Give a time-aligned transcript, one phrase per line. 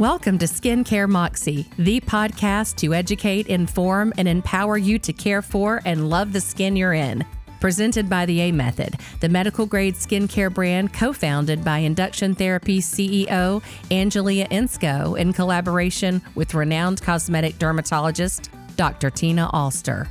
[0.00, 5.82] Welcome to Skincare Moxie, the podcast to educate, inform, and empower you to care for
[5.84, 7.22] and love the skin you're in.
[7.60, 12.80] Presented by the A Method, the medical grade skincare brand co founded by Induction Therapy
[12.80, 19.10] CEO Angelia Insco in collaboration with renowned cosmetic dermatologist Dr.
[19.10, 20.08] Tina Alster.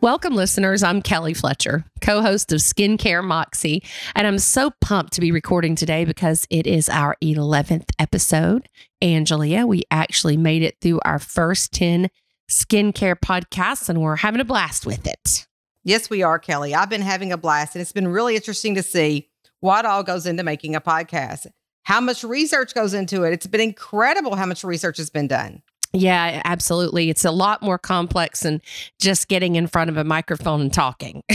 [0.00, 0.82] Welcome, listeners.
[0.82, 3.82] I'm Kelly Fletcher, co host of Skincare Moxie,
[4.14, 8.68] and I'm so pumped to be recording today because it is our 11th episode.
[9.02, 12.08] Angelia, we actually made it through our first 10
[12.50, 15.46] skincare podcasts, and we're having a blast with it.
[15.84, 16.74] Yes, we are, Kelly.
[16.74, 19.28] I've been having a blast, and it's been really interesting to see
[19.60, 21.46] what all goes into making a podcast,
[21.84, 23.32] how much research goes into it.
[23.32, 25.62] It's been incredible how much research has been done.
[25.92, 27.10] Yeah, absolutely.
[27.10, 28.62] It's a lot more complex than
[29.00, 31.24] just getting in front of a microphone and talking.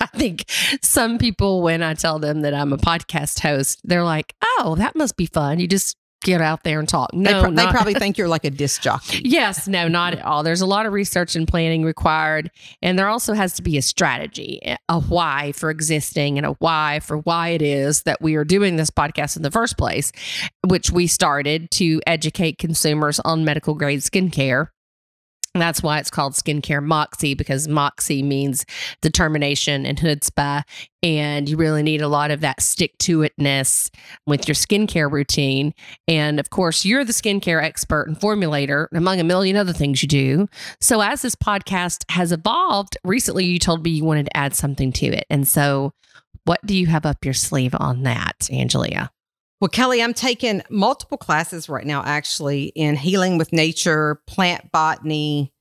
[0.00, 0.50] I think
[0.82, 4.96] some people, when I tell them that I'm a podcast host, they're like, oh, that
[4.96, 5.60] must be fun.
[5.60, 7.12] You just get out there and talk.
[7.14, 9.22] No, they, pro- they probably think you're like a disc jockey.
[9.24, 10.42] yes, no, not at all.
[10.42, 12.50] There's a lot of research and planning required,
[12.82, 17.00] and there also has to be a strategy, a why for existing, and a why
[17.00, 20.12] for why it is that we are doing this podcast in the first place,
[20.66, 24.68] which we started to educate consumers on medical grade skincare
[25.54, 28.64] that's why it's called Skincare Moxie because Moxie means
[29.02, 30.62] determination and chutzpah.
[31.02, 33.90] And you really need a lot of that stick to itness
[34.26, 35.74] with your skincare routine.
[36.06, 40.08] And of course, you're the skincare expert and formulator, among a million other things you
[40.08, 40.46] do.
[40.80, 44.92] So, as this podcast has evolved, recently you told me you wanted to add something
[44.92, 45.24] to it.
[45.30, 45.92] And so,
[46.44, 49.08] what do you have up your sleeve on that, Angelia?
[49.60, 55.52] Well, Kelly, I'm taking multiple classes right now, actually, in healing with nature, plant botany,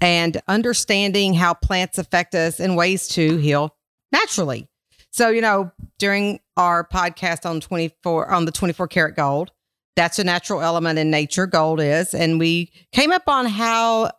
[0.00, 3.76] and understanding how plants affect us and ways to heal
[4.10, 4.68] naturally.
[5.10, 9.52] So, you know, during our podcast on 24 on the 24 karat gold,
[9.96, 12.14] that's a natural element in nature, gold is.
[12.14, 14.12] And we came up on how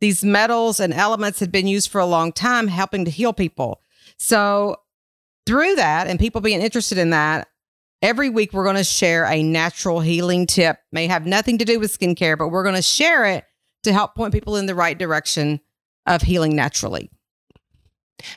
[0.00, 3.80] these metals and elements had been used for a long time, helping to heal people.
[4.18, 4.76] So,
[5.46, 7.48] through that, and people being interested in that,
[8.00, 10.78] Every week, we're going to share a natural healing tip.
[10.92, 13.44] May have nothing to do with skincare, but we're going to share it
[13.82, 15.60] to help point people in the right direction
[16.06, 17.10] of healing naturally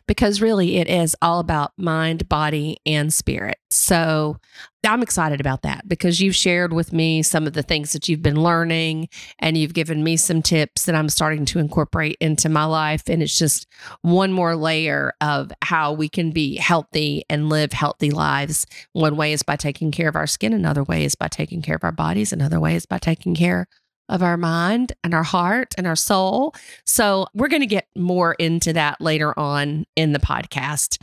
[0.07, 3.57] because really it is all about mind, body, and spirit.
[3.69, 4.37] So
[4.83, 8.23] I'm excited about that because you've shared with me some of the things that you've
[8.23, 12.65] been learning and you've given me some tips that I'm starting to incorporate into my
[12.65, 13.03] life.
[13.07, 13.67] And it's just
[14.01, 18.65] one more layer of how we can be healthy and live healthy lives.
[18.93, 21.75] One way is by taking care of our skin, another way is by taking care
[21.75, 23.67] of our bodies, another way is by taking care
[24.09, 26.53] of our mind and our heart and our soul.
[26.85, 30.97] So we're going to get more into that later on in the podcast.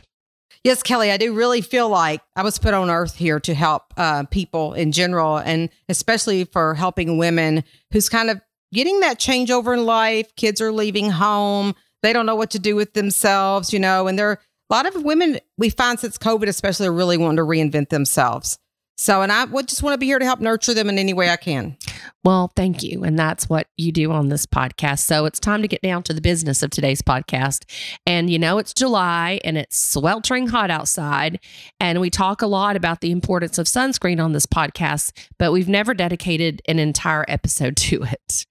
[0.63, 3.93] Yes, Kelly, I do really feel like I was put on earth here to help
[3.95, 8.41] uh, people in general, and especially for helping women who's kind of
[8.73, 10.35] getting that changeover in life.
[10.35, 14.19] Kids are leaving home, they don't know what to do with themselves, you know, and
[14.19, 14.39] there are
[14.69, 18.59] a lot of women we find since COVID, especially, are really wanting to reinvent themselves.
[18.99, 21.13] So, and I would just want to be here to help nurture them in any
[21.13, 21.77] way I can.
[22.25, 23.05] Well, thank you.
[23.05, 24.99] And that's what you do on this podcast.
[24.99, 27.63] So it's time to get down to the business of today's podcast.
[28.05, 31.39] And you know, it's July and it's sweltering hot outside.
[31.79, 35.69] And we talk a lot about the importance of sunscreen on this podcast, but we've
[35.69, 38.45] never dedicated an entire episode to it.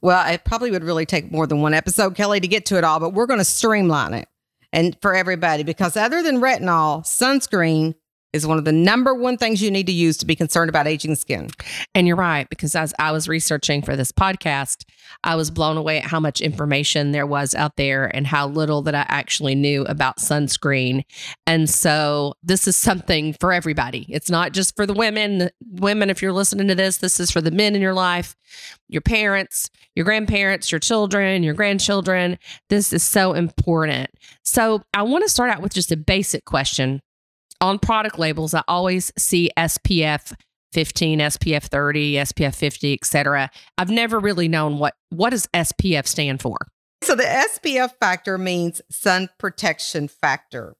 [0.00, 2.84] Well, it probably would really take more than one episode, Kelly, to get to it
[2.84, 4.28] all, but we're going to streamline it
[4.72, 7.96] and for everybody because other than retinol, sunscreen
[8.34, 10.88] is one of the number one things you need to use to be concerned about
[10.88, 11.48] aging skin.
[11.94, 14.84] And you're right, because as I was researching for this podcast,
[15.22, 18.82] I was blown away at how much information there was out there and how little
[18.82, 21.04] that I actually knew about sunscreen.
[21.46, 24.04] And so this is something for everybody.
[24.08, 25.50] It's not just for the women.
[25.64, 28.34] Women, if you're listening to this, this is for the men in your life,
[28.88, 32.36] your parents, your grandparents, your children, your grandchildren.
[32.68, 34.10] This is so important.
[34.42, 37.00] So I want to start out with just a basic question
[37.64, 40.34] on product labels, I always see SPF
[40.72, 43.50] 15, SPF 30, SPF 50, etc.
[43.78, 46.58] I've never really known what what does SPF stand for.
[47.02, 50.76] So the SPF factor means sun protection factor.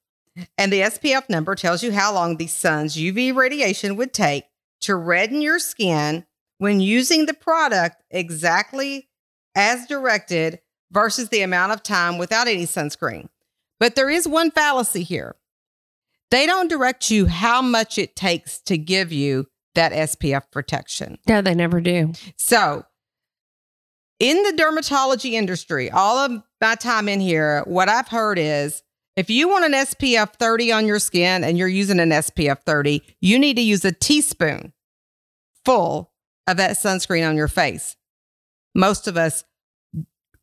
[0.57, 4.43] And the SPF number tells you how long the sun's UV radiation would take
[4.81, 6.25] to redden your skin
[6.57, 9.07] when using the product exactly
[9.55, 10.59] as directed
[10.91, 13.29] versus the amount of time without any sunscreen.
[13.79, 15.35] But there is one fallacy here.
[16.31, 21.17] They don't direct you how much it takes to give you that SPF protection.
[21.27, 22.13] No, they never do.
[22.37, 22.85] So,
[24.19, 28.81] in the dermatology industry, all of my time in here, what I've heard is
[29.15, 33.01] if you want an SPF 30 on your skin and you're using an SPF 30,
[33.21, 34.73] you need to use a teaspoon
[35.63, 36.11] full
[36.47, 37.95] of that sunscreen on your face.
[38.73, 39.43] Most of us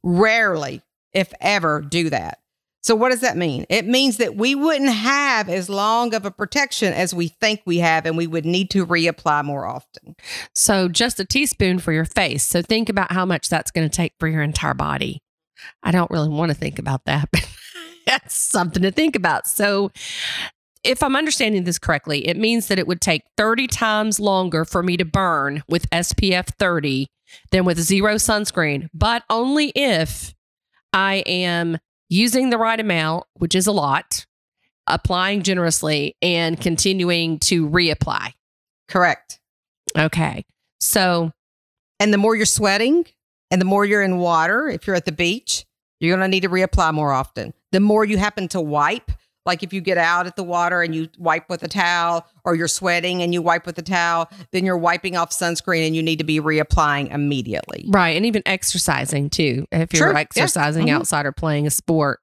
[0.02, 0.82] rarely,
[1.12, 2.41] if ever, do that.
[2.82, 3.64] So, what does that mean?
[3.68, 7.78] It means that we wouldn't have as long of a protection as we think we
[7.78, 10.16] have, and we would need to reapply more often.
[10.54, 12.44] So, just a teaspoon for your face.
[12.44, 15.22] So, think about how much that's going to take for your entire body.
[15.82, 17.48] I don't really want to think about that, but
[18.04, 19.46] that's something to think about.
[19.46, 19.92] So,
[20.82, 24.82] if I'm understanding this correctly, it means that it would take 30 times longer for
[24.82, 27.06] me to burn with SPF 30
[27.52, 30.34] than with zero sunscreen, but only if
[30.92, 31.78] I am
[32.12, 34.26] using the right amount, which is a lot,
[34.86, 38.32] applying generously, and continuing to reapply.
[38.86, 39.40] Correct.
[39.96, 40.44] Okay.
[40.78, 41.32] So,
[41.98, 43.06] and the more you're sweating
[43.50, 45.64] and the more you're in water, if you're at the beach,
[46.00, 47.54] you're going to need to reapply more often.
[47.70, 49.10] The more you happen to wipe,
[49.44, 52.54] like if you get out at the water and you wipe with a towel or
[52.54, 56.02] you're sweating and you wipe with a towel, then you're wiping off sunscreen and you
[56.02, 57.84] need to be reapplying immediately.
[57.88, 58.16] Right.
[58.16, 60.12] And even exercising too, if you're.
[60.12, 60.18] Yeah.
[60.20, 60.92] exercising Mhm.
[60.94, 62.20] outside or playing a sport.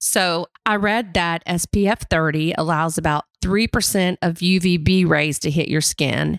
[0.00, 5.80] So I read that SPF 30 allows about 3% of UVB rays to hit your
[5.80, 6.38] skin,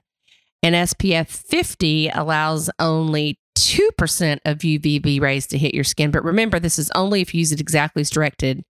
[0.63, 6.11] and SPF 50 allows only 2% of UVB rays to hit your skin.
[6.11, 8.63] But remember, this is only if you use it exactly as directed,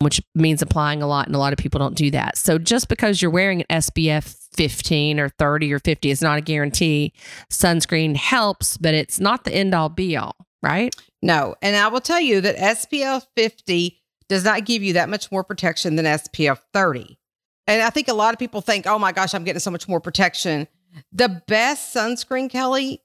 [0.00, 2.36] which means applying a lot, and a lot of people don't do that.
[2.36, 6.40] So just because you're wearing an SPF 15 or 30 or 50 is not a
[6.40, 7.12] guarantee.
[7.50, 10.94] Sunscreen helps, but it's not the end all be all, right?
[11.22, 11.54] No.
[11.62, 15.44] And I will tell you that SPF 50 does not give you that much more
[15.44, 17.18] protection than SPF 30.
[17.66, 19.88] And I think a lot of people think, oh my gosh, I'm getting so much
[19.88, 20.68] more protection.
[21.12, 23.02] The best sunscreen, Kelly,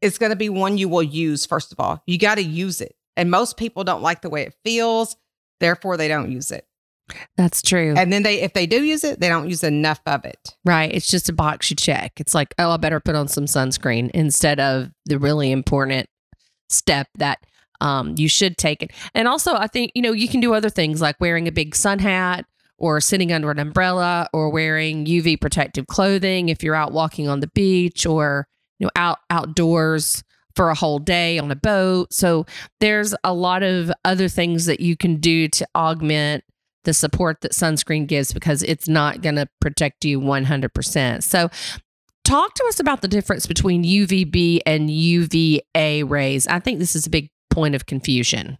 [0.00, 2.02] is going to be one you will use, first of all.
[2.06, 2.94] You got to use it.
[3.16, 5.16] And most people don't like the way it feels.
[5.60, 6.66] Therefore, they don't use it.
[7.36, 7.94] That's true.
[7.96, 10.56] And then they, if they do use it, they don't use enough of it.
[10.64, 10.92] Right.
[10.92, 12.20] It's just a box you check.
[12.20, 16.08] It's like, oh, I better put on some sunscreen instead of the really important
[16.68, 17.38] step that
[17.80, 18.92] um, you should take it.
[19.14, 21.74] And also, I think, you know, you can do other things like wearing a big
[21.74, 22.44] sun hat
[22.78, 27.40] or sitting under an umbrella or wearing UV protective clothing if you're out walking on
[27.40, 28.46] the beach or,
[28.78, 30.22] you know, out outdoors
[30.56, 32.12] for a whole day on a boat.
[32.12, 32.46] So
[32.80, 36.44] there's a lot of other things that you can do to augment
[36.84, 41.22] the support that sunscreen gives because it's not going to protect you 100%.
[41.22, 41.50] So,
[42.24, 46.46] talk to us about the difference between UVB and UVA rays.
[46.46, 48.58] I think this is a big point of confusion.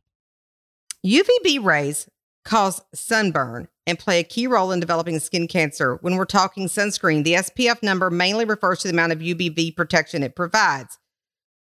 [1.07, 2.09] UVB rays
[2.45, 5.97] cause sunburn and play a key role in developing skin cancer.
[6.03, 10.23] When we're talking sunscreen, the SPF number mainly refers to the amount of UVB protection
[10.23, 10.99] it provides.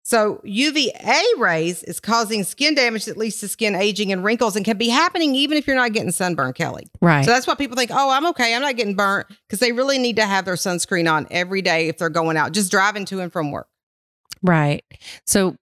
[0.05, 4.65] So, UVA rays is causing skin damage that leads to skin aging and wrinkles and
[4.65, 6.87] can be happening even if you're not getting sunburn, Kelly.
[7.01, 7.23] Right.
[7.23, 8.53] So that's why people think, oh, I'm okay.
[8.53, 11.87] I'm not getting burnt because they really need to have their sunscreen on every day
[11.87, 13.67] if they're going out, just driving to and from work.
[14.41, 14.83] right.
[15.25, 15.55] So,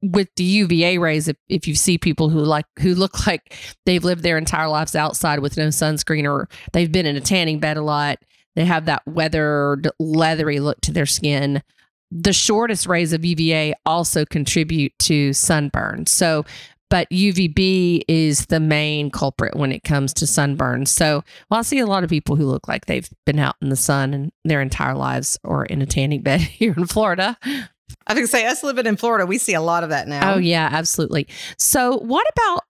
[0.00, 3.52] with the UVA rays, if, if you see people who like who look like
[3.84, 7.58] they've lived their entire lives outside with no sunscreen or they've been in a tanning
[7.58, 8.20] bed a lot,
[8.54, 11.62] they have that weathered, leathery look to their skin.
[12.10, 16.06] The shortest rays of UVA also contribute to sunburn.
[16.06, 16.44] So,
[16.90, 20.86] but UVB is the main culprit when it comes to sunburn.
[20.86, 23.68] So, well, I see a lot of people who look like they've been out in
[23.68, 27.36] the sun and their entire lives or in a tanning bed here in Florida.
[28.06, 30.34] I think say us living in Florida, we see a lot of that now.
[30.34, 31.28] Oh, yeah, absolutely.
[31.58, 32.62] So, what about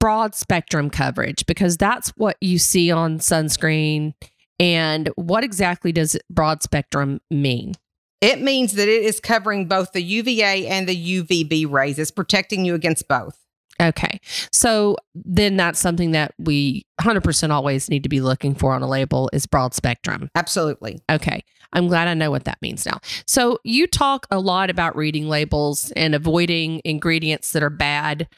[0.00, 1.46] broad spectrum coverage?
[1.46, 4.14] Because that's what you see on sunscreen.
[4.58, 7.74] And what exactly does broad spectrum mean?
[8.22, 11.98] It means that it is covering both the UVA and the UVB rays.
[11.98, 13.36] It's protecting you against both.
[13.80, 14.20] Okay.
[14.52, 18.88] So then that's something that we 100% always need to be looking for on a
[18.88, 20.30] label is broad spectrum.
[20.36, 21.00] Absolutely.
[21.10, 21.42] Okay.
[21.72, 23.00] I'm glad I know what that means now.
[23.26, 28.28] So you talk a lot about reading labels and avoiding ingredients that are bad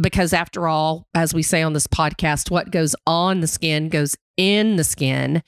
[0.00, 4.16] because after all, as we say on this podcast, what goes on the skin goes
[4.36, 5.42] in the skin.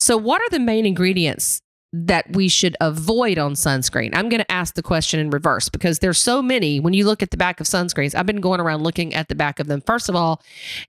[0.00, 1.62] So what are the main ingredients
[2.04, 4.10] that we should avoid on sunscreen?
[4.14, 7.22] I'm going to ask the question in reverse because there's so many when you look
[7.22, 8.14] at the back of sunscreens.
[8.14, 9.80] I've been going around looking at the back of them.
[9.80, 10.42] First of all,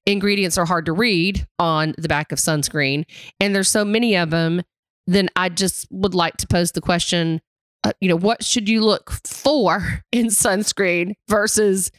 [0.05, 3.05] ingredients are hard to read on the back of sunscreen
[3.39, 4.61] and there's so many of them
[5.07, 7.41] then I just would like to pose the question,
[7.83, 11.91] uh, you know, what should you look for in sunscreen versus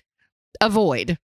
[0.61, 1.19] avoid?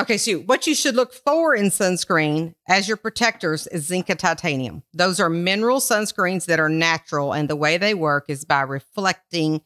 [0.00, 4.18] Okay, so what you should look for in sunscreen as your protectors is zinc and
[4.18, 4.84] titanium.
[4.94, 9.62] Those are mineral sunscreens that are natural, and the way they work is by reflecting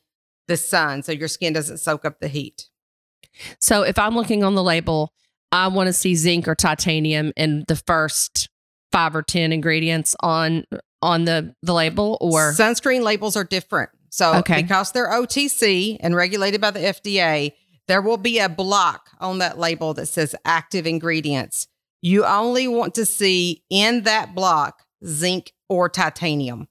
[0.49, 2.69] the sun so your skin doesn't soak up the heat.
[3.61, 5.13] So if I'm looking on the label,
[5.53, 8.49] I want to see zinc or titanium in the first
[8.91, 10.65] five or ten ingredients on
[11.03, 13.91] on the the label or sunscreen labels are different.
[14.11, 14.63] So Okay.
[14.63, 17.53] because they're OTC and regulated by the FDA,
[17.93, 21.69] there will be a block on that label that says active ingredients.
[22.01, 26.69] You only want to see in that block zinc or titanium.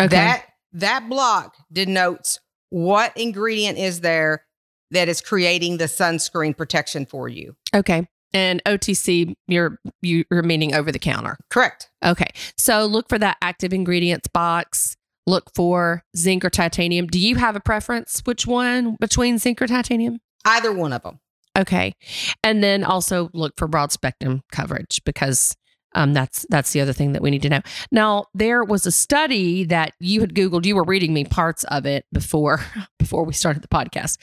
[0.00, 4.46] okay That that block denotes what ingredient is there
[4.92, 7.54] that is creating the sunscreen protection for you.
[7.74, 11.36] okay and OTC you're you- you're meaning over the counter.
[11.50, 11.90] Correct.
[12.02, 12.30] Okay.
[12.56, 14.96] So look for that active ingredients box.
[15.26, 17.08] Look for zinc or titanium.
[17.08, 20.18] Do you have a preference which one between zinc or titanium?
[20.44, 21.20] Either one of them.
[21.58, 21.94] Okay.
[22.42, 25.54] And then also look for broad spectrum coverage because
[25.94, 27.60] um, that's that's the other thing that we need to know.
[27.90, 31.84] Now, there was a study that you had Googled, you were reading me parts of
[31.86, 32.60] it before
[32.98, 34.16] before we started the podcast.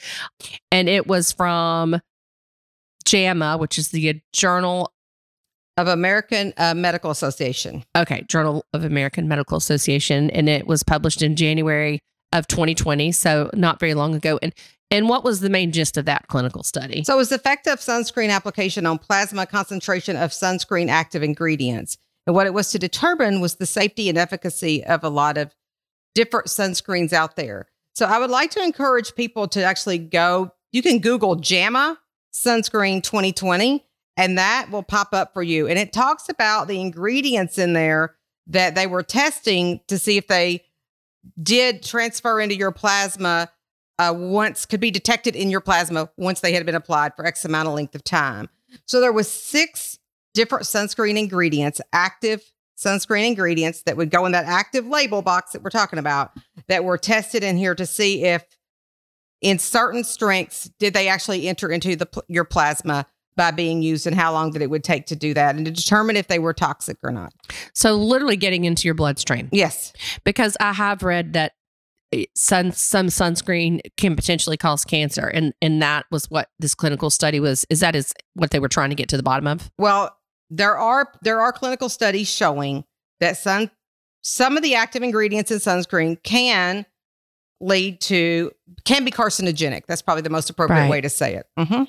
[0.72, 2.00] And it was from
[3.04, 4.92] JAMA, which is the Journal
[5.76, 7.84] Of American uh, Medical Association.
[7.96, 12.00] Okay, Journal of American Medical Association, and it was published in January
[12.32, 14.38] of 2020, so not very long ago.
[14.42, 14.54] And
[14.92, 17.04] and what was the main gist of that clinical study?
[17.04, 21.96] So it was effective sunscreen application on plasma concentration of sunscreen active ingredients.
[22.26, 25.54] And what it was to determine was the safety and efficacy of a lot of
[26.14, 27.68] different sunscreens out there.
[27.94, 31.98] So I would like to encourage people to actually go, you can Google JAMA
[32.32, 33.84] sunscreen 2020,
[34.16, 35.68] and that will pop up for you.
[35.68, 40.26] And it talks about the ingredients in there that they were testing to see if
[40.26, 40.64] they
[41.42, 43.50] did transfer into your plasma
[43.98, 47.44] uh, once could be detected in your plasma once they had been applied for X
[47.44, 48.48] amount of length of time.
[48.86, 49.98] So there was six
[50.32, 52.42] different sunscreen ingredients, active
[52.78, 56.32] sunscreen ingredients that would go in that active label box that we're talking about
[56.68, 58.44] that were tested in here to see if
[59.42, 63.06] in certain strengths did they actually enter into the your plasma
[63.40, 65.70] by being used and how long did it would take to do that and to
[65.72, 67.32] determine if they were toxic or not.
[67.72, 69.94] So literally getting into your bloodstream Yes.
[70.24, 71.52] because I have read that
[72.12, 77.08] eh, sun some sunscreen can potentially cause cancer and and that was what this clinical
[77.08, 79.70] study was is that is what they were trying to get to the bottom of
[79.78, 80.14] Well,
[80.50, 82.84] there are there are clinical studies showing
[83.20, 83.70] that sun
[84.22, 86.84] some of the active ingredients in sunscreen can
[87.62, 88.50] lead to
[88.84, 89.86] can be carcinogenic.
[89.88, 90.90] That's probably the most appropriate Right.
[90.90, 91.46] way to say it.
[91.58, 91.88] Mhm.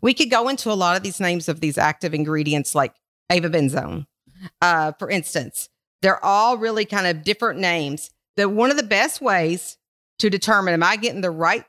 [0.00, 2.94] We could go into a lot of these names of these active ingredients, like
[3.30, 4.06] avobenzone,
[4.60, 5.68] uh, for instance.
[6.02, 8.10] They're all really kind of different names.
[8.36, 9.78] That one of the best ways
[10.18, 11.64] to determine am I getting the right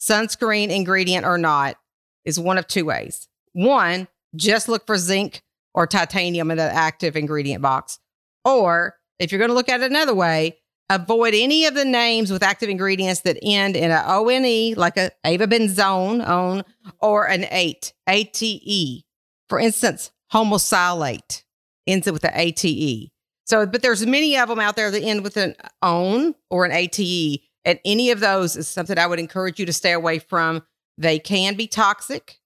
[0.00, 1.76] sunscreen ingredient or not
[2.24, 3.28] is one of two ways.
[3.52, 5.42] One, just look for zinc
[5.74, 7.98] or titanium in that active ingredient box.
[8.44, 10.58] Or if you're going to look at it another way,
[10.90, 15.10] avoid any of the names with active ingredients that end in a ONE, like a
[15.24, 16.64] avobenzone on,
[17.00, 19.04] or an 8, ATE.
[19.48, 21.42] For instance, homosalate
[21.86, 23.10] ends with an ATE.
[23.46, 26.72] So, but there's many of them out there that end with an ON or an
[26.72, 27.40] ATE.
[27.64, 30.62] And any of those is something I would encourage you to stay away from.
[30.96, 32.38] They can be toxic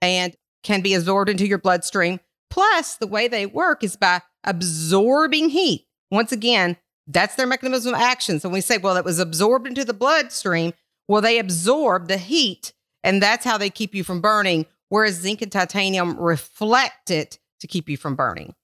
[0.00, 2.20] and can be absorbed into your bloodstream.
[2.50, 5.86] Plus, the way they work is by absorbing heat.
[6.10, 6.76] Once again,
[7.06, 8.40] that's their mechanism of action.
[8.40, 10.72] So when we say, well, it was absorbed into the bloodstream,
[11.08, 12.72] well, they absorb the heat,
[13.04, 14.66] and that's how they keep you from burning.
[14.88, 18.54] Whereas zinc and titanium reflect it to keep you from burning.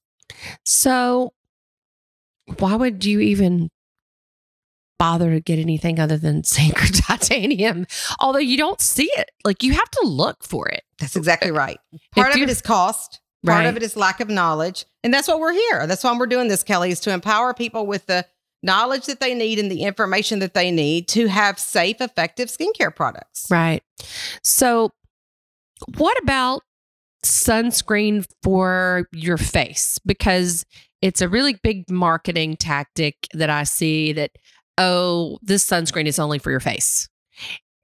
[0.65, 1.33] so
[2.59, 3.71] why would you even
[4.99, 7.87] bother to get anything other than zinc or titanium
[8.21, 11.79] although you don't see it like you have to look for it That's exactly right.
[12.15, 13.21] Part of it is cost.
[13.45, 13.67] Part Right.
[13.67, 14.85] of it is lack of knowledge.
[15.03, 15.89] And that's what we're here.
[15.89, 18.25] That's why we're doing this, Kelly, is to empower people with the
[18.62, 22.95] knowledge that they need and the information that they need to have safe, effective skincare
[22.95, 23.47] products.
[23.50, 23.83] Right.
[24.42, 24.90] So,
[25.97, 26.62] what about
[27.25, 29.99] sunscreen for your face?
[30.07, 30.64] Because
[31.00, 34.31] it's a really big marketing tactic that I see that,
[34.78, 37.09] oh, this sunscreen is only for your face.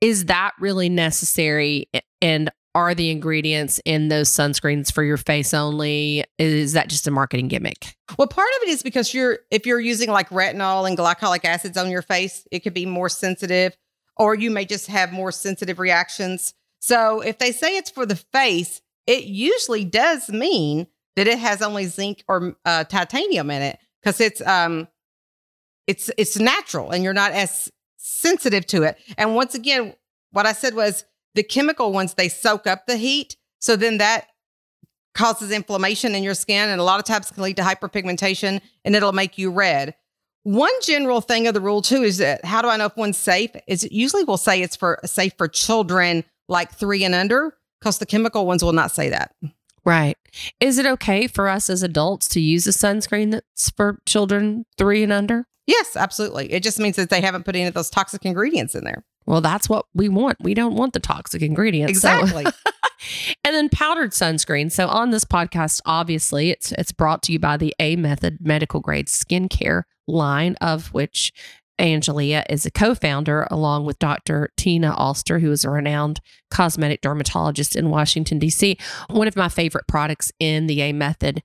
[0.00, 1.88] Is that really necessary?
[2.23, 6.25] And are the ingredients in those sunscreens for your face only?
[6.38, 7.97] Is that just a marketing gimmick?
[8.18, 11.76] Well, part of it is because you're if you're using like retinol and glycolic acids
[11.76, 13.76] on your face, it could be more sensitive,
[14.16, 16.54] or you may just have more sensitive reactions.
[16.80, 21.62] So if they say it's for the face, it usually does mean that it has
[21.62, 24.87] only zinc or uh, titanium in it because it's um
[25.87, 28.99] it's it's natural and you're not as sensitive to it.
[29.16, 29.94] And once again,
[30.30, 31.04] what I said was
[31.35, 34.26] the chemical ones they soak up the heat, so then that
[35.14, 38.94] causes inflammation in your skin and a lot of times can lead to hyperpigmentation and
[38.94, 39.94] it'll make you red.
[40.44, 43.18] One general thing of the rule too is that how do I know if one's
[43.18, 43.50] safe?
[43.66, 47.99] Is it usually will say it's for safe for children like three and under because
[47.99, 49.35] the chemical ones will not say that.
[49.85, 50.16] Right.
[50.61, 55.02] Is it okay for us as adults to use a sunscreen that's for children three
[55.02, 55.47] and under?
[55.66, 56.52] Yes, absolutely.
[56.52, 59.04] It just means that they haven't put any of those toxic ingredients in there.
[59.28, 60.38] Well, that's what we want.
[60.40, 62.00] We don't want the toxic ingredients.
[62.00, 62.47] So- Exactly.
[63.44, 64.73] and then powdered sunscreen.
[64.73, 68.80] So on this podcast, obviously, it's it's brought to you by the A Method medical
[68.80, 71.32] grade skincare line, of which
[71.78, 74.50] Angelia is a co-founder, along with Dr.
[74.56, 76.20] Tina Alster, who is a renowned
[76.50, 78.78] cosmetic dermatologist in Washington, D.C.
[79.11, 81.42] One of my favorite products in the A Method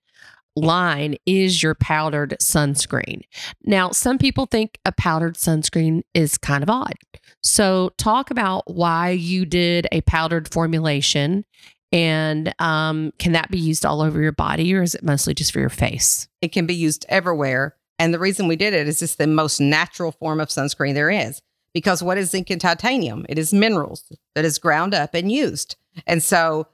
[0.55, 3.21] line is your powdered sunscreen.
[3.63, 6.95] Now, some people think a powdered sunscreen is kind of odd.
[7.41, 11.45] So, talk about why you did a powdered formulation
[11.91, 15.53] and um, can that be used all over your body or is it mostly just
[15.53, 16.27] for your face?
[16.43, 17.75] it can be used everywhere.
[17.97, 21.09] And the reason we did it is it's the most natural form of sunscreen there
[21.09, 21.41] is.
[21.73, 23.25] Because what is zinc and titanium?
[23.29, 25.77] It is minerals that is ground up and used.
[26.05, 26.67] And so,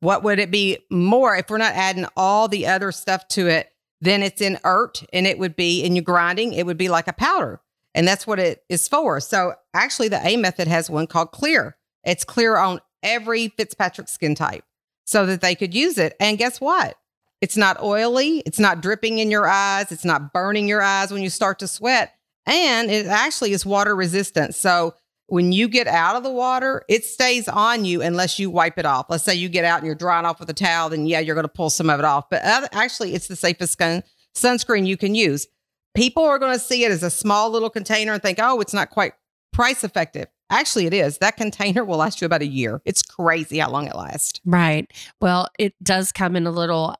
[0.00, 3.70] what would it be more if we're not adding all the other stuff to it?
[4.00, 7.12] Then it's inert and it would be in your grinding, it would be like a
[7.12, 7.60] powder.
[7.94, 9.20] And that's what it is for.
[9.20, 11.78] So, actually, the A method has one called clear.
[12.04, 14.64] It's clear on every Fitzpatrick skin type
[15.06, 16.14] so that they could use it.
[16.20, 16.98] And guess what?
[17.40, 18.40] It's not oily.
[18.40, 19.92] It's not dripping in your eyes.
[19.92, 22.12] It's not burning your eyes when you start to sweat.
[22.44, 24.54] And it actually is water resistant.
[24.54, 24.94] So
[25.28, 28.86] when you get out of the water, it stays on you unless you wipe it
[28.86, 29.06] off.
[29.08, 31.34] Let's say you get out and you're drying off with a towel, then yeah, you're
[31.34, 32.30] going to pull some of it off.
[32.30, 34.02] But other, actually, it's the safest sun,
[34.34, 35.46] sunscreen you can use.
[35.94, 38.74] People are going to see it as a small little container and think, oh, it's
[38.74, 39.14] not quite
[39.52, 40.26] price effective.
[40.48, 41.18] Actually, it is.
[41.18, 42.80] That container will last you about a year.
[42.84, 44.40] It's crazy how long it lasts.
[44.44, 44.88] Right.
[45.20, 46.94] Well, it does come in a little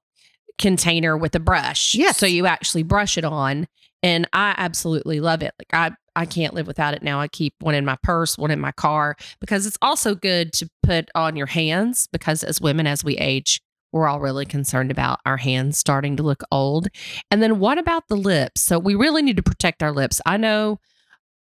[0.58, 1.94] container with a brush.
[1.94, 2.16] Yes.
[2.16, 3.68] So you actually brush it on.
[4.06, 5.52] And I absolutely love it.
[5.58, 7.20] Like I I can't live without it now.
[7.20, 10.70] I keep one in my purse, one in my car, because it's also good to
[10.84, 13.60] put on your hands because as women, as we age,
[13.90, 16.86] we're all really concerned about our hands starting to look old.
[17.32, 18.60] And then what about the lips?
[18.60, 20.20] So we really need to protect our lips.
[20.24, 20.78] I know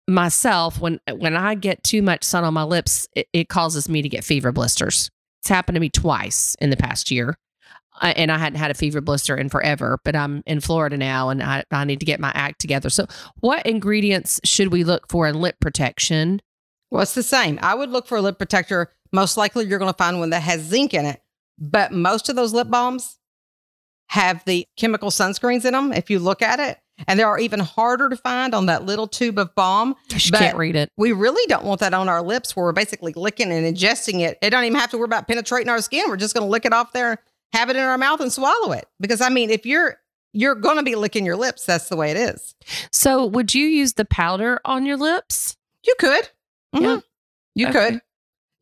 [0.06, 4.02] myself when when I get too much sun on my lips, it, it causes me
[4.02, 5.10] to get fever blisters.
[5.42, 7.38] It's happened to me twice in the past year.
[8.00, 11.30] I, and I hadn't had a fever blister in forever, but I'm in Florida now
[11.30, 12.90] and I, I need to get my act together.
[12.90, 13.06] So,
[13.40, 16.42] what ingredients should we look for in lip protection?
[16.92, 17.60] Well, it's the same.
[17.62, 18.92] I would look for a lip protector.
[19.12, 21.22] Most likely, you're going to find one that has zinc in it.
[21.58, 23.18] But most of those lip balms
[24.08, 25.94] have the chemical sunscreens in them.
[25.94, 29.08] If you look at it, and they are even harder to find on that little
[29.08, 29.96] tube of balm.
[30.10, 30.90] You But- can't read it.
[30.98, 34.38] We really don't want that on our lips where we're basically licking and ingesting it.
[34.42, 36.06] It don't even have to worry about penetrating our skin.
[36.10, 37.20] We're just going to lick it off there,
[37.54, 38.88] have it in our mouth, and swallow it.
[39.00, 39.98] Because I mean, if you're
[40.34, 42.54] you're going to be licking your lips, that's the way it is.
[42.92, 45.58] So, would you use the powder on your lips?
[45.86, 46.30] You could,
[46.76, 46.82] Mhm.
[46.82, 46.98] Yeah.
[47.56, 47.92] you Okay.
[47.94, 48.02] could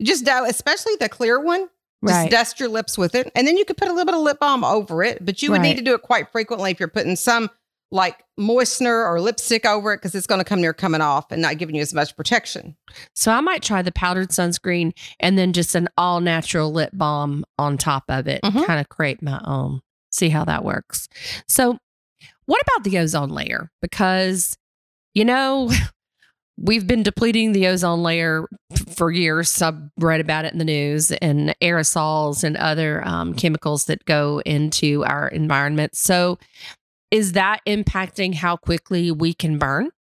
[0.02, 1.68] just do, especially the clear one.
[2.06, 2.32] Just Right.
[2.32, 4.40] dust your lips with it, and then you could put a little bit of lip
[4.40, 5.26] balm over it.
[5.26, 7.50] But you would need to do it quite frequently if you're putting some
[7.92, 11.42] like moistener or lipstick over it because it's going to come near coming off and
[11.42, 12.76] not giving you as much protection.
[13.16, 17.46] So, I might try the powdered sunscreen and then just an all natural lip balm
[17.58, 18.66] on top of it, Mhm.
[18.66, 19.80] kind of create my own,
[20.12, 21.08] see how that works.
[21.48, 21.78] So,
[22.46, 23.72] what about the ozone layer?
[23.82, 24.58] Because,
[25.14, 25.70] you know,
[26.58, 28.48] we've been depleting the ozone layer
[28.96, 29.62] for years.
[29.62, 34.42] I've read about it in the news and aerosols and other um, chemicals that go
[34.46, 35.96] into our environment.
[35.96, 36.38] So,
[37.12, 39.92] is that impacting how quickly we can burn?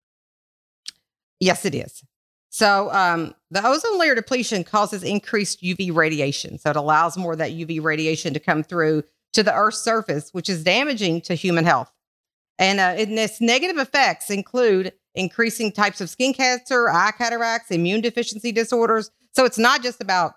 [1.41, 2.03] Yes, it is.
[2.51, 6.59] So um, the ozone layer depletion causes increased UV radiation.
[6.59, 9.03] So it allows more of that UV radiation to come through
[9.35, 11.93] to the Earth's surface, which is damaging to human health.
[12.59, 18.01] And, uh, and its negative effects include increasing types of skin cancer, eye cataracts, immune
[18.01, 19.11] deficiency disorders.
[19.33, 20.33] So it's not just about,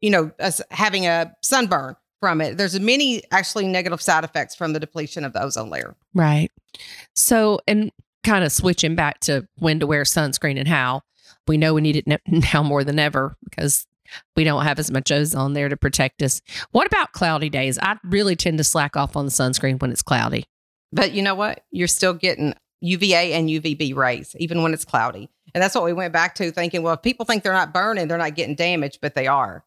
[0.00, 2.56] you know, us having a sunburn from it.
[2.56, 5.94] There's many actually negative side effects from the depletion of the ozone layer.
[6.14, 6.50] Right.
[7.12, 11.02] So, and kind of switching back to when to wear sunscreen and how,
[11.46, 12.20] we know we need it
[12.52, 13.86] now more than ever because
[14.36, 16.40] we don't have as much ozone there to protect us.
[16.70, 17.78] What about cloudy days?
[17.78, 20.46] I really tend to slack off on the sunscreen when it's cloudy.
[20.94, 21.62] But you know what?
[21.72, 25.28] You're still getting UVA and UVB rays, even when it's cloudy.
[25.54, 28.08] And that's what we went back to thinking, well, if people think they're not burning,
[28.08, 29.62] they're not getting damaged, but they are.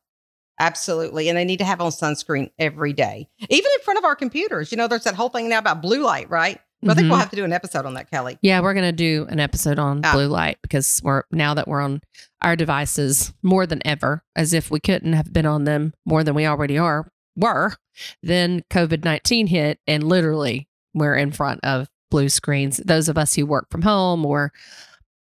[0.60, 1.30] Absolutely.
[1.30, 4.72] And they need to have on sunscreen every day, even in front of our computers.
[4.72, 6.60] You know, there's that whole thing now about blue light, right?
[6.82, 7.22] But I think we'll Mhm.
[7.22, 8.38] have to do an episode on that, Kelly.
[8.43, 10.13] Yeah, we're going to do an episode on Ah.
[10.13, 12.02] blue light because we're now that we're on
[12.43, 16.36] our devices more than ever, as if we couldn't have been on them more than
[16.36, 17.74] we already are, were.
[18.22, 22.78] Then COVID 19 hit, and literally we're in front of blue screens.
[22.78, 24.52] Those of us who work from home or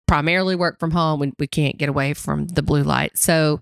[0.07, 1.19] primarily work from home.
[1.19, 3.17] We, we can't get away from the blue light.
[3.17, 3.61] So,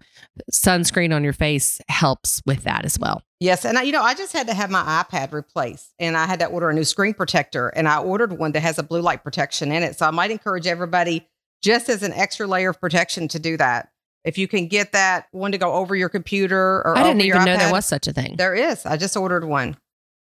[0.52, 3.22] sunscreen on your face helps with that as well.
[3.40, 6.26] Yes, and I, you know, I just had to have my iPad replaced, and I
[6.26, 9.02] had to order a new screen protector, and I ordered one that has a blue
[9.02, 9.98] light protection in it.
[9.98, 11.28] So I might encourage everybody,
[11.62, 13.90] just as an extra layer of protection, to do that.
[14.24, 17.06] If you can get that one to go over your computer or all your iPad.
[17.06, 18.36] I didn't even know there was such a thing.
[18.38, 18.86] There is.
[18.86, 19.76] I just ordered one.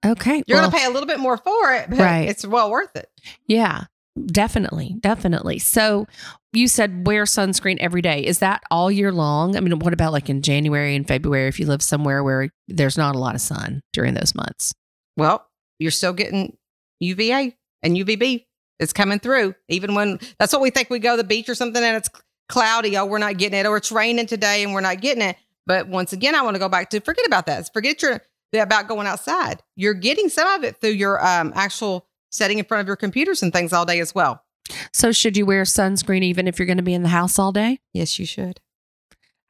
[0.06, 0.44] Okay.
[0.46, 2.28] You're well, going to pay a little bit more for it, but Right.
[2.28, 3.10] it's well worth it.
[3.48, 3.86] Yeah,
[4.26, 4.96] definitely.
[5.00, 5.60] Definitely.
[5.60, 6.08] So,
[6.54, 8.24] you said wear sunscreen every day.
[8.24, 9.56] Is that all year long?
[9.58, 12.98] I mean, what about like in January and February if you live somewhere where there's
[12.98, 14.72] not a lot of sun during those months?
[15.18, 15.46] Well,
[15.80, 16.56] you're still getting
[17.00, 18.46] UVA and UVB.
[18.80, 21.56] It's coming through, even when that's what we think we go to the beach or
[21.56, 22.10] something and it's
[22.50, 22.98] cloudy.
[22.98, 25.38] Oh, we're not getting it, or it's raining today and we're not getting it.
[25.66, 27.72] But once again, I want to go back to forget about that.
[27.74, 28.22] Forget your
[28.54, 29.64] about going outside.
[29.76, 33.44] You're getting some of it through your um, actual setting in front of your computers
[33.44, 34.44] and things all day as well.
[34.92, 37.52] So, should you wear sunscreen even if you're going to be in the house all
[37.52, 37.80] day?
[37.94, 38.60] Yes, you should.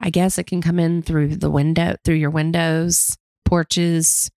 [0.01, 3.15] I guess it can come in through the window, through your windows,
[3.45, 4.29] porches,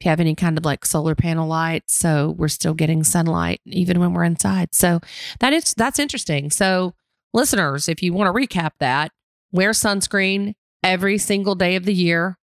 [0.00, 1.84] if you have any kind of like solar panel light.
[1.86, 4.74] So we're still getting sunlight even when we're inside.
[4.74, 5.00] So
[5.38, 6.50] that is that's interesting.
[6.50, 6.94] So
[7.32, 9.12] listeners, if you want to recap that,
[9.52, 12.36] wear sunscreen every single day of the year,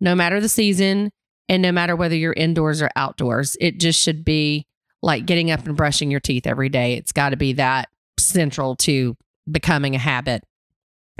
[0.00, 1.10] no matter the season,
[1.48, 3.56] and no matter whether you're indoors or outdoors.
[3.60, 4.66] It just should be
[5.06, 6.94] like getting up and brushing your teeth every day.
[6.94, 7.88] It's got to be that
[8.18, 9.16] central to
[9.50, 10.44] becoming a habit.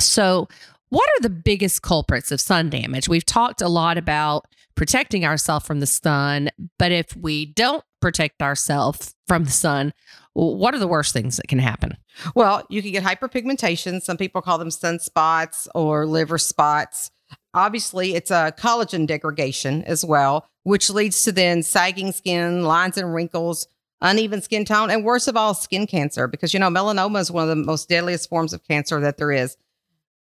[0.01, 0.49] So,
[0.89, 3.09] what are the biggest culprits of sun damage?
[3.09, 8.43] We've talked a lot about protecting ourselves from the sun, but if we don't protect
[8.43, 9.93] ourselves from the sun,
[10.35, 11.97] what are the worst things that can happen?
[12.35, 14.03] Well, you can get hyperpigmentation.
[14.03, 17.11] Some people call them sunspots or liver spots.
[17.55, 23.15] Obviously, it's a collagen degradation as well, which leads to then sagging skin, lines and
[23.15, 23.67] wrinkles,
[24.01, 26.27] uneven skin tone, and worst of all, skin cancer.
[26.29, 29.33] Because, you know, melanoma is one of the most deadliest forms of cancer that there
[29.33, 29.57] is.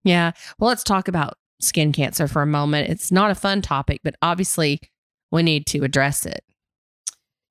[0.04, 0.32] Yeah.
[0.60, 2.90] Well, let's talk about skin cancer for a moment.
[2.90, 4.80] It's not a fun topic, but obviously
[5.32, 6.44] we need to address it.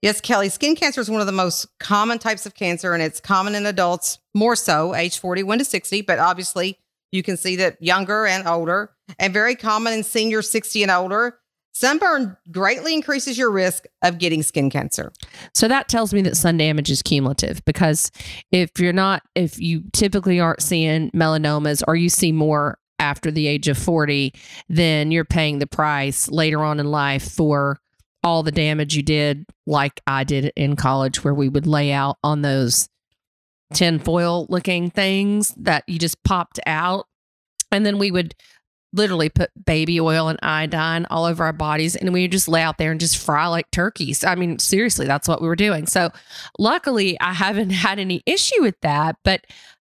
[0.03, 3.19] Yes, Kelly, skin cancer is one of the most common types of cancer, and it's
[3.19, 6.79] common in adults more so, age 41 to 60, but obviously
[7.13, 11.39] you can see that younger and older, and very common in seniors 60 and older.
[11.79, 15.13] Sunburn greatly increases your risk of getting skin cancer.
[15.53, 18.11] So that tells me that sun damage is cumulative because
[18.51, 23.47] if you're not, if you typically aren't seeing melanomas or you see more after the
[23.47, 24.33] age of 40,
[24.71, 27.79] then you're paying the price later on in life for
[28.25, 32.17] all the damage you did, like I did in college, where we would lay out
[32.25, 32.89] on those
[33.75, 37.05] tinfoil looking things that you just popped out.
[37.71, 38.35] And then we would
[38.97, 42.63] literally put baby oil and iodine all over our bodies and we would just lay
[42.63, 44.25] out there and just fry like turkeys.
[44.25, 45.87] I mean, seriously, that's what we were doing.
[45.87, 46.11] So,
[46.59, 49.17] luckily, I haven't had any issue with that.
[49.25, 49.47] But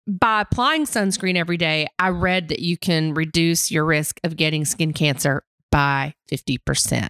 [0.06, 4.64] by applying sunscreen every day, I read that you can reduce your risk of getting
[4.64, 7.08] skin cancer by 50%.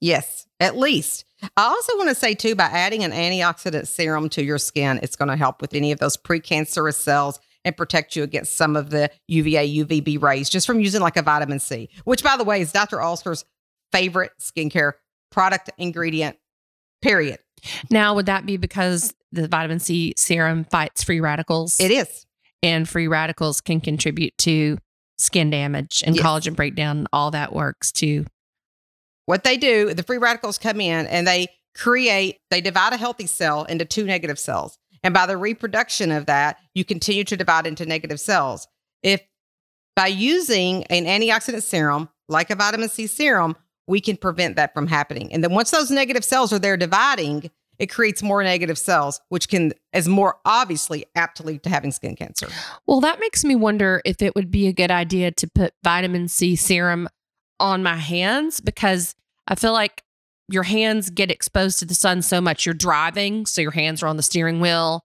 [0.00, 1.24] Yes, at least.
[1.56, 5.16] I also want to say, too, by adding an antioxidant serum to your skin, it's
[5.16, 8.90] going to help with any of those precancerous cells and protect you against some of
[8.90, 12.60] the UVA, UVB rays just from using like a vitamin C, which, by the way,
[12.60, 13.00] is Dr.
[13.00, 13.44] Alster's
[13.92, 14.92] favorite skincare
[15.30, 16.36] product ingredient,
[17.02, 17.38] period.
[17.90, 21.78] Now, would that be because the vitamin C serum fights free radicals?
[21.78, 22.26] It is.
[22.64, 24.78] and free radicals can contribute to
[25.18, 26.24] skin damage and Yes.
[26.24, 28.24] collagen breakdown all that works too.
[29.26, 33.26] What they do, the free radicals come in and they create, they divide a healthy
[33.26, 34.78] cell into two negative cells.
[35.02, 38.68] And by the reproduction of that, you continue to divide into negative cells.
[39.02, 39.20] If
[39.96, 44.86] by using an antioxidant serum, like a vitamin C serum, we can prevent that from
[44.86, 45.32] happening.
[45.32, 49.48] And then once those negative cells are there dividing, it creates more negative cells, which
[49.48, 52.48] can is more obviously apt to lead to having skin cancer.
[52.86, 56.28] Well, that makes me wonder if it would be a good idea to put vitamin
[56.28, 57.08] C serum
[57.58, 59.14] on my hands because
[59.48, 60.04] I feel like
[60.52, 62.66] your hands get exposed to the sun so much.
[62.66, 65.04] You're driving, so your hands are on the steering wheel.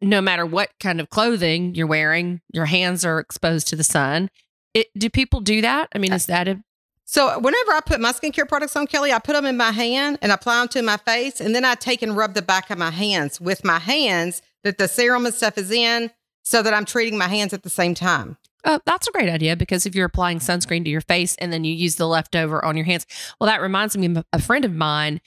[0.00, 4.28] No matter what kind of clothing you're wearing, your hands are exposed to the sun.
[4.74, 5.88] It, do people do that?
[5.94, 6.60] I mean, uh, is that a
[7.06, 10.18] So whenever I put my skincare products on, Kelly, I put them in my hand
[10.20, 12.78] and apply them to my face, and then I take and rub the back of
[12.78, 16.10] my hands with my hands that the serum and stuff is in,
[16.42, 18.36] so that I'm treating my hands at the same time.
[18.66, 21.64] Oh, that's a great idea because if you're applying sunscreen to your face and then
[21.64, 23.06] you use the leftover on your hands,
[23.38, 25.20] well, that reminds me of a friend of mine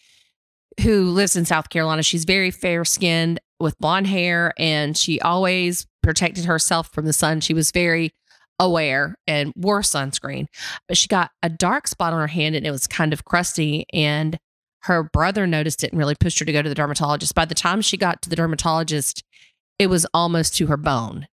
[0.82, 2.02] who lives in South Carolina.
[2.02, 7.42] She's very fair skinned with blonde hair and she always protected herself from the sun.
[7.42, 8.12] She was very
[8.60, 10.48] aware and wore sunscreen,
[10.88, 13.86] but she got a dark spot on her hand and it was kind of crusty.
[13.94, 14.40] And
[14.82, 17.36] her brother noticed it and really pushed her to go to the dermatologist.
[17.36, 19.24] By the time she got to the dermatologist,
[19.78, 21.28] it was almost to her bone.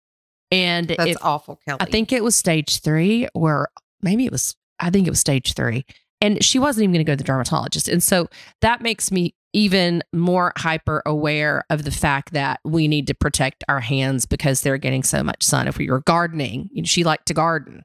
[0.55, 1.79] And That's if, awful, Kelly.
[1.81, 3.69] I think it was stage three, or
[4.03, 5.85] maybe it was, I think it was stage three.
[6.21, 7.89] And she wasn't even going to go to the dermatologist.
[7.89, 8.29] And so
[8.61, 13.63] that makes me even more hyper aware of the fact that we need to protect
[13.69, 15.69] our hands because they're getting so much sun.
[15.69, 17.83] If we were gardening, you know, she liked to garden.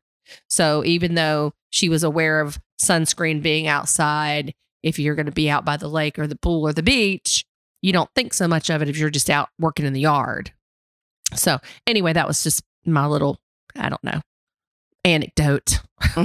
[0.47, 4.53] So even though she was aware of sunscreen being outside,
[4.84, 7.45] if you're going to be out by the lake or the pool or the beach,
[7.82, 10.53] you don't think so much of it if you're just out working in the yard.
[11.35, 13.39] So anyway, that was just my little,
[13.75, 14.21] I don't know,
[15.03, 15.79] anecdote.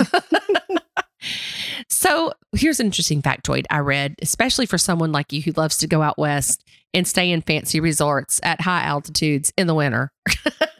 [1.88, 5.86] so here's an interesting factoid I read, especially for someone like you who loves to
[5.86, 10.12] go out west and stay in fancy resorts at high altitudes in the winter.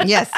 [0.04, 0.30] yes.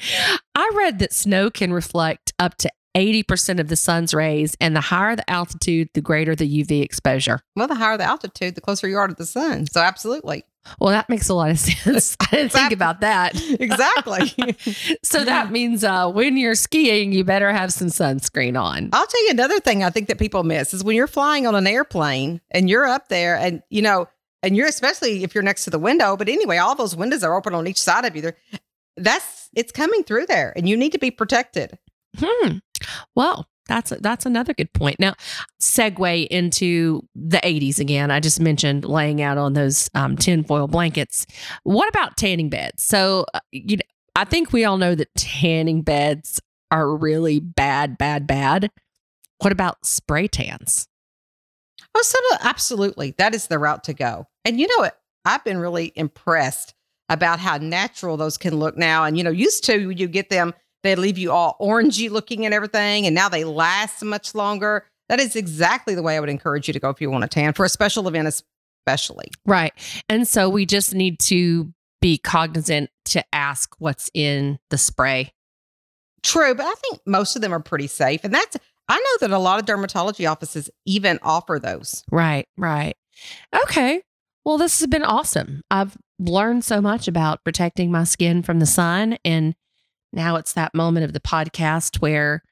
[0.54, 4.80] I read that snow can reflect up to 80% of the sun's rays, and the
[4.80, 7.40] higher the altitude, the greater the UV exposure.
[7.56, 9.66] Well, the higher the altitude, the closer you are to the sun.
[9.66, 10.44] So, absolutely.
[10.78, 12.16] Well, that makes a lot of sense.
[12.20, 13.40] I didn't think about that.
[13.60, 14.56] Exactly.
[15.02, 18.90] so that means uh, when you're skiing, you better have some sunscreen on.
[18.92, 21.54] I'll tell you another thing I think that people miss is when you're flying on
[21.54, 24.08] an airplane and you're up there and, you know,
[24.42, 27.36] and you're especially if you're next to the window, but anyway, all those windows are
[27.36, 28.22] open on each side of you.
[28.22, 28.36] There,
[28.96, 31.78] that's it's coming through there, and you need to be protected.
[32.18, 32.58] Hmm.
[33.14, 34.98] Well, that's that's another good point.
[34.98, 35.14] Now,
[35.60, 38.10] segue into the 80s again.
[38.10, 41.24] I just mentioned laying out on those um, tinfoil blankets.
[41.62, 42.82] What about tanning beds?
[42.82, 43.82] So, uh, you know,
[44.16, 46.40] I think we all know that tanning beds
[46.70, 48.70] are really bad, bad, bad.
[49.38, 50.86] What about spray tans?
[51.94, 54.26] Oh, so absolutely, that is the route to go.
[54.44, 54.98] And you know what?
[55.24, 56.74] I've been really impressed
[57.08, 59.04] about how natural those can look now.
[59.04, 62.54] And you know, used to you get them they leave you all orangey looking and
[62.54, 64.86] everything, and now they last much longer.
[65.08, 67.28] That is exactly the way I would encourage you to go if you want a
[67.28, 69.28] tan for a special event, especially.
[69.44, 69.72] Right.
[70.08, 75.32] And so we just need to be cognizant to ask what's in the spray.
[76.22, 78.24] True, but I think most of them are pretty safe.
[78.24, 78.56] And that's,
[78.88, 82.04] I know that a lot of dermatology offices even offer those.
[82.10, 82.96] Right, right.
[83.64, 84.02] Okay.
[84.44, 85.62] Well, this has been awesome.
[85.70, 89.54] I've learned so much about protecting my skin from the sun and
[90.12, 92.42] now it's that moment of the podcast where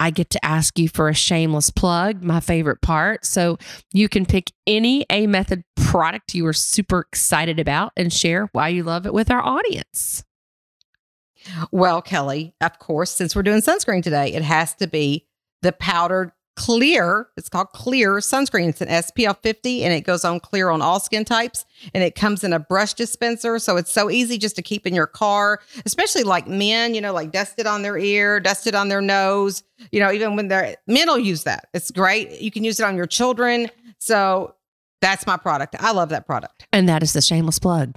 [0.00, 3.24] I get to ask you for a shameless plug, my favorite part.
[3.24, 3.58] So
[3.92, 8.68] you can pick any A Method product you are super excited about and share why
[8.68, 10.24] you love it with our audience.
[11.70, 15.26] Well, Kelly, of course, since we're doing sunscreen today, it has to be
[15.62, 17.28] the powdered clear.
[17.36, 18.68] It's called clear sunscreen.
[18.68, 21.64] It's an SPF 50 and it goes on clear on all skin types.
[21.92, 23.58] And it comes in a brush dispenser.
[23.58, 27.12] So it's so easy just to keep in your car, especially like men, you know,
[27.12, 29.62] like dusted on their ear, dusted on their nose.
[29.90, 31.68] You know, even when they're men will use that.
[31.74, 32.40] It's great.
[32.40, 33.68] You can use it on your children.
[33.98, 34.54] So
[35.00, 35.76] that's my product.
[35.78, 36.66] I love that product.
[36.72, 37.94] And that is the shameless plug.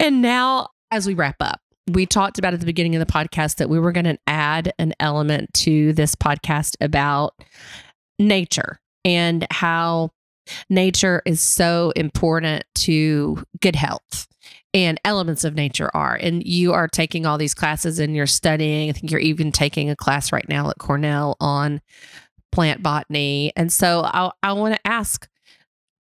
[0.00, 3.56] And now, as we wrap up, we talked about at the beginning of the podcast
[3.56, 7.34] that we were going to add an element to this podcast about
[8.18, 10.10] nature and how
[10.70, 14.26] nature is so important to good health
[14.74, 16.14] and elements of nature are.
[16.14, 18.88] And you are taking all these classes and you're studying.
[18.88, 21.80] I think you're even taking a class right now at Cornell on
[22.52, 23.52] plant botany.
[23.56, 25.28] And so I, I want to ask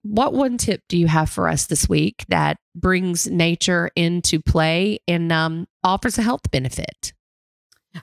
[0.02, 4.98] what one tip do you have for us this week that brings nature into play
[5.06, 7.12] and um, offers a health benefit?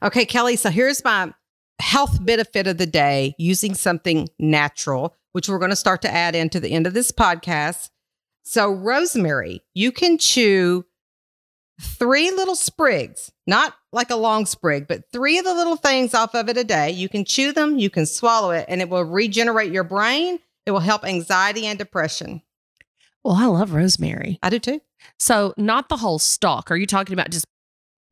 [0.02, 0.56] Okay, Kelly.
[0.56, 1.34] So here's my
[1.80, 6.36] health benefit of the day using something natural, which we're going to start to add
[6.36, 7.90] into the end of this podcast.
[8.44, 10.86] So, rosemary, you can chew
[11.82, 16.34] three little sprigs, not like a long sprig, but three of the little things off
[16.34, 16.90] of it a day.
[16.90, 20.72] You can chew them, you can swallow it, and it will regenerate your brain it
[20.72, 22.42] will help anxiety and depression.
[23.24, 24.38] Well, I love rosemary.
[24.44, 24.82] I do too.
[25.18, 26.70] So, not the whole stalk.
[26.70, 27.46] Are you talking about just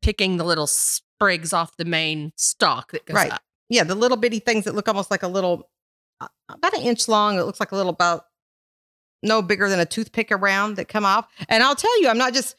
[0.06, 3.32] picking the little sprigs off the main stalk that goes right.
[3.32, 3.42] up?
[3.68, 5.68] Yeah, the little bitty things that look almost like a little,
[6.20, 7.36] uh, about an inch long.
[7.36, 8.26] It looks like a little about
[9.24, 11.26] no bigger than a toothpick around that come off.
[11.48, 12.54] And I'll tell you, I'm not just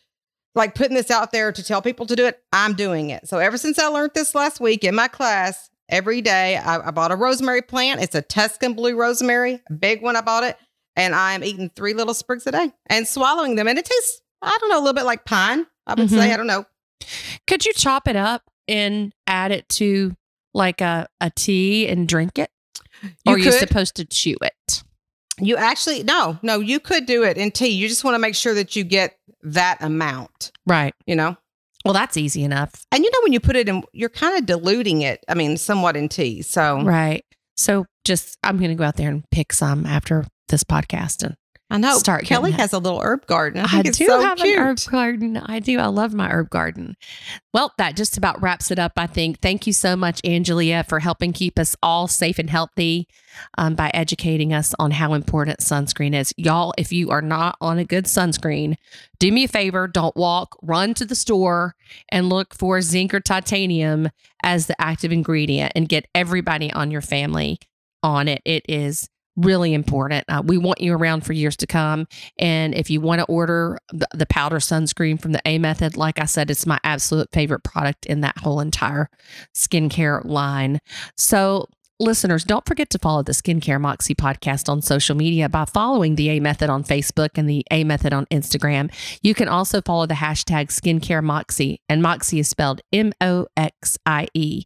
[0.56, 2.44] like putting this out there to tell people to do it.
[2.52, 3.30] I'm doing it.
[3.30, 6.58] So ever since I learned this last week in my class, every day.
[6.58, 8.02] I, I, bought a rosemary plant.
[8.02, 10.16] It's a Tuscan blue rosemary, a big one.
[10.16, 10.58] I bought it,
[10.96, 13.68] and I'm eating three little sprigs a day and swallowing them.
[13.68, 15.66] And it tastes, I don't know, a little bit like pine.
[15.86, 16.18] I would mm-hmm.
[16.18, 16.66] say, I don't know.
[17.48, 20.16] Could you chop it up and add it to
[20.54, 22.50] like a, a tea and drink it?
[23.02, 24.84] You or are you supposed to chew it?
[25.40, 27.68] You actually, no, no, you could do it in tea.
[27.68, 30.52] You just want to make sure that you get that amount.
[30.66, 30.94] Right.
[31.06, 31.38] You know?
[31.86, 32.86] Well, that's easy enough.
[32.92, 35.24] And you know, when you put it in, you're kind of diluting it.
[35.30, 36.42] I mean, somewhat in tea.
[36.42, 37.24] So, right.
[37.56, 41.36] So, just I'm going to go out there and pick some after this podcast and
[41.70, 41.98] I know.
[41.98, 43.66] Start Kelly has a little herb garden.
[43.66, 44.58] I, I, do so have cute.
[44.58, 45.38] an herb garden.
[45.38, 45.80] I do.
[45.80, 46.96] I love my herb garden.
[47.54, 49.42] Well, that just about wraps it up, I think.
[49.42, 53.10] Thank you so much, Angelia, for helping keep us all safe and healthy
[53.58, 56.34] um, by educating us on how important sunscreen is.
[56.38, 58.78] Y'all, if you are not on a good sunscreen,
[59.20, 61.76] do me a favor, don't walk, run to the store
[62.10, 64.10] and look for zinc or titanium
[64.42, 67.60] as the active ingredient and get everybody on your family
[68.02, 68.42] on it.
[68.46, 70.26] It is really important.
[70.28, 72.08] Uh, we want you around for years to come.
[72.40, 76.20] And if you want to order the, the powder sunscreen from the A Method, like
[76.20, 79.10] I said, it's my absolute favorite product in that whole entire
[79.54, 80.80] skincare line.
[81.16, 81.68] So,
[82.00, 86.30] listeners, don't forget to follow the Skincare Moxie podcast on social media by following the
[86.30, 88.92] A Method on Facebook and the A Method on Instagram.
[89.22, 93.98] You can also follow the hashtag Skincare Moxie, and Moxie is spelled M O X
[94.06, 94.64] I E.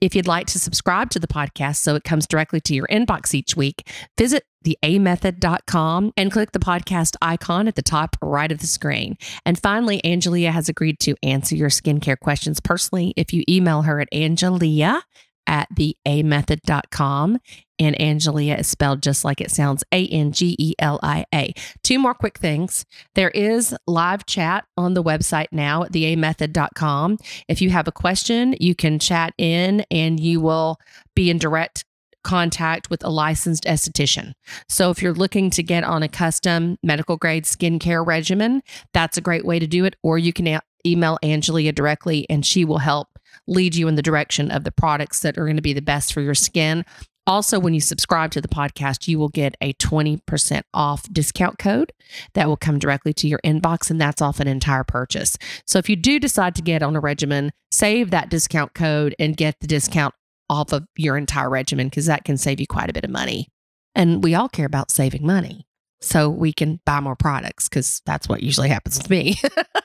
[0.00, 3.34] If you'd like to subscribe to the podcast so it comes directly to your inbox
[3.34, 8.66] each week, visit theamethod.com and click the podcast icon at the top right of the
[8.66, 9.16] screen.
[9.44, 14.00] And finally, Angelia has agreed to answer your skincare questions personally if you email her
[14.00, 15.02] at angelia
[15.46, 17.38] at theamethod.com.
[17.78, 21.52] And Angelia is spelled just like it sounds A N G E L I A.
[21.82, 22.84] Two more quick things.
[23.14, 27.18] There is live chat on the website now at theamethod.com.
[27.48, 30.78] If you have a question, you can chat in and you will
[31.16, 31.84] be in direct
[32.24, 34.32] contact with a licensed esthetician.
[34.68, 39.20] So if you're looking to get on a custom medical grade skincare regimen, that's a
[39.20, 39.94] great way to do it.
[40.02, 43.08] Or you can email Angelia directly and she will help
[43.46, 46.12] lead you in the direction of the products that are going to be the best
[46.12, 46.84] for your skin.
[47.26, 51.90] Also, when you subscribe to the podcast, you will get a 20% off discount code
[52.34, 55.38] that will come directly to your inbox, and that's off an entire purchase.
[55.66, 59.36] So, if you do decide to get on a regimen, save that discount code and
[59.36, 60.14] get the discount
[60.50, 63.48] off of your entire regimen because that can save you quite a bit of money.
[63.94, 65.66] And we all care about saving money.
[66.00, 69.36] So we can buy more products because that's what usually happens to me.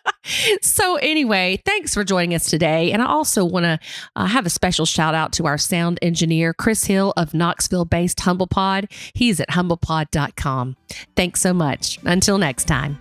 [0.61, 2.91] so, anyway, thanks for joining us today.
[2.91, 3.79] And I also want to
[4.15, 8.19] uh, have a special shout out to our sound engineer, Chris Hill of Knoxville based
[8.19, 8.91] HumblePod.
[9.13, 10.75] He's at humblepod.com.
[11.15, 11.99] Thanks so much.
[12.03, 12.99] Until next time.